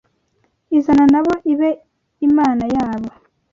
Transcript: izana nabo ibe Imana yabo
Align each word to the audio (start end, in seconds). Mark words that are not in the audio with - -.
izana 0.77 1.05
nabo 1.13 1.33
ibe 1.51 1.69
Imana 2.27 2.63
yabo 2.75 3.09